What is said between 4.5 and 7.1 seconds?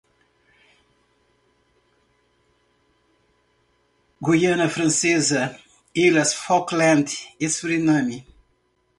Francesa, Ilhas Falkland